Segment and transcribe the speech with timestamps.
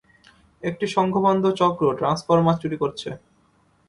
[0.63, 3.09] একটি সংঘবদ্ধ চক্র ট্রান্সফরমার চুরি করছে।